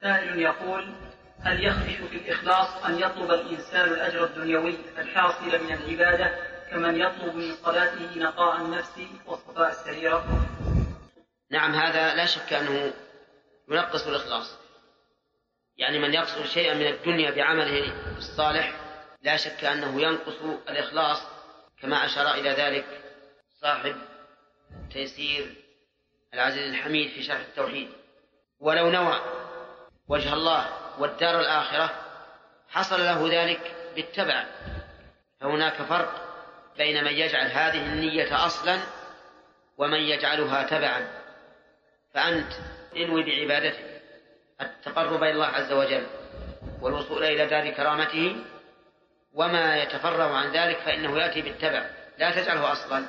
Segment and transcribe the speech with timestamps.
[0.00, 0.94] سائل يقول
[1.40, 7.54] هل يخفش في الإخلاص أن يطلب الإنسان الأجر الدنيوي الحاصل من العبادة كمن يطلب من
[7.54, 10.24] صلاته نقاء النفس وصفاء السريرة؟
[11.50, 12.92] نعم هذا لا شك أنه
[13.68, 14.58] ينقص الإخلاص
[15.76, 18.72] يعني من يقصد شيئا من الدنيا بعمله الصالح
[19.22, 21.22] لا شك أنه ينقص الإخلاص
[21.82, 22.86] كما أشار إلى ذلك
[23.60, 23.96] صاحب
[24.92, 25.54] تيسير
[26.34, 27.88] العزيز الحميد في شرح التوحيد
[28.60, 29.37] ولو نوى
[30.08, 30.68] وجه الله
[30.98, 31.90] والدار الآخرة
[32.68, 34.44] حصل له ذلك بالتبع.
[35.40, 36.12] فهناك فرق
[36.76, 38.78] بين من يجعل هذه النية أصلا
[39.78, 41.08] ومن يجعلها تبعا.
[42.14, 42.52] فأنت
[42.96, 44.02] انوي بعبادتك
[44.60, 46.06] التقرب إلى الله عز وجل
[46.80, 48.36] والوصول إلى دار كرامته
[49.34, 51.90] وما يتفرع عن ذلك فإنه يأتي بالتبع.
[52.18, 53.08] لا تجعله أصلا.